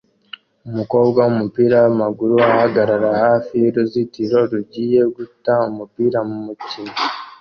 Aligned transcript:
Umukobwa 0.69 1.19
wumupira 1.27 1.75
wamaguru 1.85 2.35
ahagarara 2.51 3.09
hafi 3.23 3.53
yuruzitiro 3.63 4.37
rugiye 4.51 5.01
guta 5.15 5.53
umupira 5.69 6.19
mukina 6.45 6.93